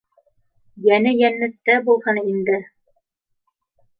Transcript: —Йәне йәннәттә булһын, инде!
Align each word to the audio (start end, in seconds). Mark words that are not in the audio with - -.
—Йәне 0.85 1.11
йәннәттә 1.17 1.75
булһын, 1.89 2.21
инде! 2.31 2.57